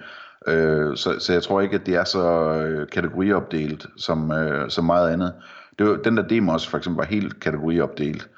Øh, 0.46 0.96
så, 0.96 1.18
så 1.18 1.32
jeg 1.32 1.42
tror 1.42 1.60
ikke, 1.60 1.74
at 1.74 1.86
det 1.86 1.94
er 1.94 2.04
så 2.04 2.52
øh, 2.54 2.88
kategoriopdelt 2.88 3.86
som, 3.96 4.32
øh, 4.32 4.70
som 4.70 4.84
meget 4.84 5.10
andet. 5.10 5.34
Det 5.78 5.86
var, 5.86 5.96
den 5.96 6.16
der 6.16 6.22
demos 6.22 6.66
for 6.66 6.78
eksempel 6.78 6.98
var 6.98 7.06
helt 7.06 7.40
kategoriopdelt. 7.40 8.28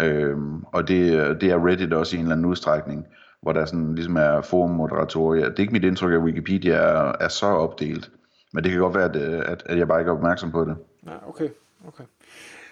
Øh, 0.00 0.36
og 0.72 0.88
det, 0.88 1.40
det 1.40 1.50
er 1.50 1.66
Reddit 1.66 1.92
også 1.92 2.16
i 2.16 2.18
en 2.18 2.24
eller 2.24 2.34
anden 2.34 2.46
udstrækning, 2.46 3.06
hvor 3.42 3.52
der 3.52 3.64
sådan 3.64 3.94
ligesom 3.94 4.16
er 4.16 4.40
forummoderatorer. 4.40 5.34
Det 5.48 5.58
er 5.58 5.60
ikke 5.60 5.72
mit 5.72 5.84
indtryk, 5.84 6.12
at 6.12 6.20
Wikipedia 6.20 6.74
er, 6.74 7.12
er 7.20 7.28
så 7.28 7.46
opdelt. 7.46 8.10
Men 8.52 8.64
det 8.64 8.72
kan 8.72 8.80
godt 8.80 8.94
være, 8.94 9.04
at, 9.04 9.16
øh, 9.16 9.42
at, 9.46 9.62
at 9.66 9.78
jeg 9.78 9.88
bare 9.88 10.00
ikke 10.00 10.08
er 10.08 10.14
opmærksom 10.14 10.50
på 10.50 10.64
det. 10.64 10.76
Ja, 11.06 11.28
okay. 11.28 11.48
okay. 11.88 12.04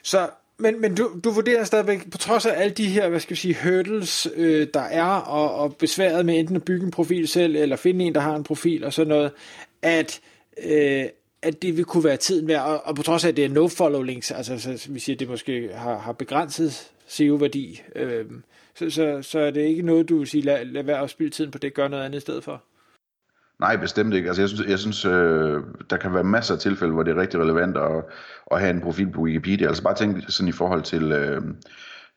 Så 0.02 0.18
men, 0.60 0.80
men 0.80 0.94
du, 0.94 1.10
du 1.24 1.30
vurderer 1.30 1.64
stadigvæk, 1.64 2.10
på 2.10 2.18
trods 2.18 2.46
af 2.46 2.62
alle 2.62 2.74
de 2.74 2.86
her, 2.86 3.08
hvad 3.08 3.20
skal 3.20 3.30
vi 3.30 3.40
sige, 3.40 3.56
hurdles, 3.62 4.28
øh, 4.36 4.66
der 4.74 4.80
er, 4.80 5.04
og, 5.04 5.54
og 5.54 5.76
besværet 5.76 6.26
med 6.26 6.38
enten 6.38 6.56
at 6.56 6.64
bygge 6.64 6.84
en 6.84 6.90
profil 6.90 7.28
selv, 7.28 7.56
eller 7.56 7.76
finde 7.76 8.04
en, 8.04 8.14
der 8.14 8.20
har 8.20 8.36
en 8.36 8.44
profil 8.44 8.84
og 8.84 8.92
sådan 8.92 9.08
noget, 9.08 9.30
at, 9.82 10.20
øh, 10.64 11.04
at 11.42 11.62
det 11.62 11.76
vil 11.76 11.84
kunne 11.84 12.04
være 12.04 12.16
tiden 12.16 12.48
værd, 12.48 12.62
og, 12.62 12.86
og 12.86 12.96
på 12.96 13.02
trods 13.02 13.24
af, 13.24 13.28
at 13.28 13.36
det 13.36 13.44
er 13.44 13.48
no-follow 13.48 14.02
links, 14.02 14.30
altså 14.30 14.58
så, 14.58 14.88
vi 14.90 15.00
siger, 15.00 15.16
at 15.16 15.20
det 15.20 15.28
måske 15.28 15.70
har, 15.74 15.98
har 15.98 16.12
begrænset 16.12 16.90
SEO-værdi, 17.06 17.82
øh, 17.96 18.24
så, 18.74 18.90
så, 18.90 19.22
så 19.22 19.38
er 19.38 19.50
det 19.50 19.60
ikke 19.60 19.82
noget, 19.82 20.08
du 20.08 20.18
vil 20.18 20.26
sige, 20.26 20.42
lad, 20.42 20.64
lad 20.64 20.82
være 20.82 21.02
at 21.02 21.10
spille 21.10 21.30
tiden 21.30 21.50
på 21.50 21.58
det, 21.58 21.74
gør 21.74 21.88
noget 21.88 22.04
andet 22.04 22.18
i 22.18 22.20
stedet 22.20 22.44
for? 22.44 22.62
Nej, 23.60 23.76
bestemt 23.76 24.14
ikke. 24.14 24.28
Altså, 24.28 24.42
jeg 24.42 24.48
synes, 24.48 24.68
jeg 24.68 24.78
synes 24.78 25.04
øh, 25.04 25.62
der 25.90 25.96
kan 25.96 26.14
være 26.14 26.24
masser 26.24 26.54
af 26.54 26.60
tilfælde, 26.60 26.92
hvor 26.92 27.02
det 27.02 27.16
er 27.16 27.20
rigtig 27.20 27.40
relevant 27.40 27.76
at, 27.76 28.04
at 28.50 28.60
have 28.60 28.70
en 28.70 28.80
profil 28.80 29.10
på 29.12 29.20
Wikipedia. 29.20 29.66
Altså 29.68 29.82
bare 29.82 29.94
tænk 29.94 30.16
sådan 30.28 30.48
i 30.48 30.52
forhold 30.52 30.82
til, 30.82 31.12
øh, 31.12 31.42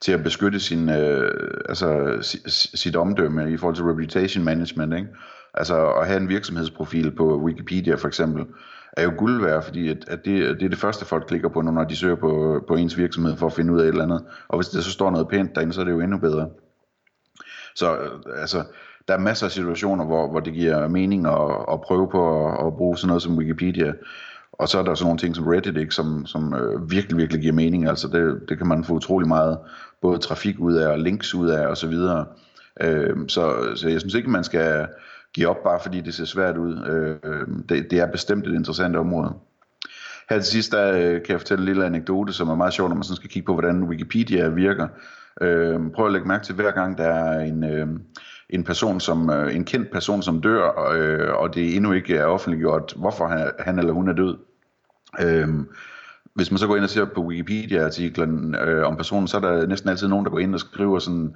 til 0.00 0.12
at 0.12 0.22
beskytte 0.22 0.60
sin, 0.60 0.88
øh, 0.88 1.50
altså, 1.68 2.18
sit 2.74 2.96
omdømme 2.96 3.52
i 3.52 3.56
forhold 3.56 3.76
til 3.76 3.84
reputation 3.84 4.44
management. 4.44 4.94
Ikke? 4.94 5.08
Altså 5.54 5.90
at 5.90 6.06
have 6.06 6.20
en 6.20 6.28
virksomhedsprofil 6.28 7.10
på 7.10 7.42
Wikipedia 7.44 7.94
for 7.94 8.08
eksempel, 8.08 8.44
er 8.92 9.02
jo 9.02 9.12
guld 9.18 9.42
værd, 9.42 9.64
fordi 9.64 9.88
at, 9.88 10.04
at 10.08 10.24
det, 10.24 10.60
det 10.60 10.64
er 10.64 10.68
det 10.68 10.78
første 10.78 11.04
folk 11.04 11.26
klikker 11.26 11.48
på, 11.48 11.60
når 11.60 11.84
de 11.84 11.96
søger 11.96 12.16
på, 12.16 12.64
på 12.68 12.76
ens 12.76 12.98
virksomhed 12.98 13.36
for 13.36 13.46
at 13.46 13.52
finde 13.52 13.72
ud 13.72 13.80
af 13.80 13.84
et 13.84 13.88
eller 13.88 14.04
andet. 14.04 14.24
Og 14.48 14.58
hvis 14.58 14.68
der 14.68 14.80
så 14.80 14.90
står 14.90 15.10
noget 15.10 15.28
pænt 15.28 15.54
derinde, 15.54 15.72
så 15.72 15.80
er 15.80 15.84
det 15.84 15.92
jo 15.92 16.00
endnu 16.00 16.18
bedre. 16.18 16.48
Så 17.74 17.96
øh, 17.96 18.40
altså, 18.40 18.64
der 19.08 19.14
er 19.14 19.18
masser 19.18 19.46
af 19.46 19.52
situationer, 19.52 20.04
hvor, 20.04 20.30
hvor 20.30 20.40
det 20.40 20.52
giver 20.52 20.88
mening 20.88 21.26
at, 21.26 21.50
at 21.72 21.80
prøve 21.80 22.08
på 22.10 22.48
at, 22.48 22.66
at 22.66 22.76
bruge 22.76 22.98
sådan 22.98 23.08
noget 23.08 23.22
som 23.22 23.38
Wikipedia. 23.38 23.92
Og 24.52 24.68
så 24.68 24.78
er 24.78 24.82
der 24.82 24.94
sådan 24.94 25.06
nogle 25.06 25.18
ting 25.18 25.36
som 25.36 25.46
Reddit, 25.46 25.76
ikke, 25.76 25.94
som, 25.94 26.26
som 26.26 26.54
øh, 26.54 26.90
virkelig, 26.90 27.16
virkelig 27.16 27.42
giver 27.42 27.52
mening. 27.52 27.88
Altså 27.88 28.08
det, 28.08 28.48
det 28.48 28.58
kan 28.58 28.66
man 28.66 28.84
få 28.84 28.92
utrolig 28.92 29.28
meget 29.28 29.58
både 30.02 30.18
trafik 30.18 30.58
ud 30.58 30.74
af 30.74 30.88
og 30.88 30.98
links 30.98 31.34
ud 31.34 31.48
af 31.48 31.66
osv. 31.66 31.92
Øh, 32.80 33.16
så, 33.28 33.72
så 33.74 33.88
jeg 33.88 34.00
synes 34.00 34.14
ikke, 34.14 34.30
man 34.30 34.44
skal 34.44 34.86
give 35.34 35.48
op, 35.48 35.62
bare 35.64 35.80
fordi 35.82 36.00
det 36.00 36.14
ser 36.14 36.24
svært 36.24 36.56
ud. 36.56 36.86
Øh, 36.86 37.46
det, 37.68 37.90
det 37.90 38.00
er 38.00 38.12
bestemt 38.12 38.46
et 38.46 38.54
interessant 38.54 38.96
område. 38.96 39.32
Her 40.30 40.38
til 40.38 40.46
sidst 40.46 40.72
der, 40.72 40.92
øh, 40.92 41.22
kan 41.22 41.32
jeg 41.32 41.40
fortælle 41.40 41.62
en 41.62 41.66
lille 41.66 41.86
anekdote, 41.86 42.32
som 42.32 42.48
er 42.48 42.54
meget 42.54 42.72
sjov, 42.72 42.88
når 42.88 42.94
man 42.94 43.04
sådan 43.04 43.16
skal 43.16 43.30
kigge 43.30 43.46
på, 43.46 43.52
hvordan 43.52 43.84
Wikipedia 43.84 44.48
virker. 44.48 44.88
Øh, 45.40 45.80
prøv 45.94 46.06
at 46.06 46.12
lægge 46.12 46.28
mærke 46.28 46.44
til, 46.44 46.54
hver 46.54 46.70
gang 46.70 46.98
der 46.98 47.04
er 47.04 47.40
en, 47.40 47.64
øh, 47.64 47.86
en 48.54 48.64
person 48.64 49.00
som 49.00 49.30
øh, 49.30 49.56
en 49.56 49.64
kendt 49.64 49.90
person 49.90 50.22
som 50.22 50.40
dør, 50.40 50.92
øh, 50.92 51.34
og 51.34 51.54
det 51.54 51.76
endnu 51.76 51.92
ikke 51.92 52.16
er 52.16 52.24
offentliggjort, 52.24 52.94
hvorfor 52.96 53.26
han, 53.26 53.50
han 53.58 53.78
eller 53.78 53.92
hun 53.92 54.08
er 54.08 54.12
død. 54.12 54.36
Øhm, 55.20 55.68
hvis 56.34 56.50
man 56.50 56.58
så 56.58 56.66
går 56.66 56.76
ind 56.76 56.84
og 56.84 56.90
ser 56.90 57.04
på 57.04 57.20
Wikipedia-artiklen 57.20 58.54
øh, 58.54 58.86
om 58.86 58.96
personen, 58.96 59.28
så 59.28 59.36
er 59.36 59.40
der 59.40 59.66
næsten 59.66 59.90
altid 59.90 60.08
nogen, 60.08 60.24
der 60.24 60.30
går 60.30 60.38
ind 60.38 60.54
og 60.54 60.60
skriver 60.60 60.98
sådan 60.98 61.34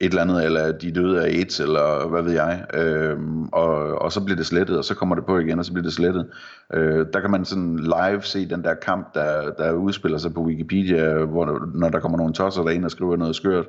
et 0.00 0.08
eller 0.08 0.22
andet, 0.22 0.44
eller 0.44 0.72
de 0.72 0.92
døde 0.92 1.22
af 1.22 1.26
AIDS, 1.26 1.60
eller 1.60 2.08
hvad 2.08 2.22
ved 2.22 2.32
jeg, 2.32 2.64
øhm, 2.74 3.44
og, 3.44 4.02
og 4.02 4.12
så 4.12 4.24
bliver 4.24 4.36
det 4.36 4.46
slettet, 4.46 4.78
og 4.78 4.84
så 4.84 4.94
kommer 4.94 5.14
det 5.14 5.26
på 5.26 5.38
igen, 5.38 5.58
og 5.58 5.64
så 5.64 5.72
bliver 5.72 5.84
det 5.84 5.92
slettet. 5.92 6.26
Øh, 6.74 7.06
der 7.12 7.20
kan 7.20 7.30
man 7.30 7.44
sådan 7.44 7.78
live 7.78 8.22
se 8.22 8.48
den 8.48 8.64
der 8.64 8.74
kamp, 8.74 9.14
der, 9.14 9.50
der 9.50 9.72
udspiller 9.72 10.18
sig 10.18 10.34
på 10.34 10.42
Wikipedia, 10.42 11.24
hvor, 11.24 11.68
når 11.74 11.88
der 11.88 12.00
kommer 12.00 12.18
nogle 12.18 12.32
tosser 12.34 12.62
der 12.62 12.70
ind 12.70 12.84
og 12.84 12.90
skriver 12.90 13.16
noget 13.16 13.36
skørt. 13.36 13.66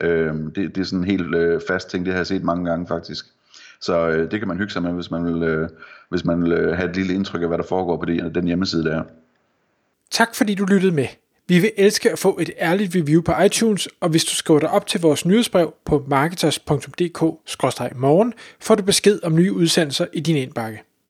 Øh, 0.00 0.34
det, 0.34 0.56
det 0.56 0.78
er 0.78 0.84
sådan 0.84 0.98
en 0.98 1.04
helt 1.04 1.34
øh, 1.34 1.60
fast 1.68 1.90
ting, 1.90 2.04
det 2.04 2.12
har 2.12 2.18
jeg 2.18 2.26
set 2.26 2.44
mange 2.44 2.70
gange 2.70 2.86
faktisk. 2.86 3.26
Så 3.80 4.08
øh, 4.08 4.30
det 4.30 4.38
kan 4.38 4.48
man 4.48 4.56
hygge 4.56 4.72
sig 4.72 4.82
med, 4.82 4.92
hvis 4.92 5.10
man 5.10 5.24
vil, 5.24 5.42
øh, 5.42 5.68
hvis 6.08 6.24
man 6.24 6.42
vil 6.42 6.52
øh, 6.52 6.76
have 6.76 6.90
et 6.90 6.96
lille 6.96 7.14
indtryk 7.14 7.42
af, 7.42 7.48
hvad 7.48 7.58
der 7.58 7.64
foregår 7.64 7.96
på 7.96 8.04
det, 8.04 8.34
den 8.34 8.46
hjemmeside 8.46 8.84
der. 8.84 9.02
Tak 10.10 10.34
fordi 10.34 10.54
du 10.54 10.64
lyttede 10.64 10.94
med. 10.94 11.06
Vi 11.48 11.58
vil 11.58 11.72
elske 11.76 12.12
at 12.12 12.18
få 12.18 12.38
et 12.40 12.50
ærligt 12.58 12.96
review 12.96 13.22
på 13.22 13.32
iTunes, 13.44 13.88
og 14.00 14.08
hvis 14.08 14.24
du 14.24 14.34
skriver 14.34 14.60
dig 14.60 14.70
op 14.70 14.86
til 14.86 15.00
vores 15.00 15.26
nyhedsbrev 15.26 15.74
på 15.84 16.04
marketers.dk-morgen, 16.08 18.34
får 18.60 18.74
du 18.74 18.82
besked 18.82 19.20
om 19.22 19.34
nye 19.34 19.52
udsendelser 19.52 20.06
i 20.12 20.20
din 20.20 20.36
indbakke. 20.36 20.82